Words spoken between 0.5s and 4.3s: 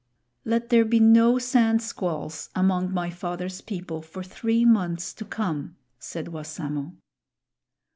there be no sand squalls among my father's people for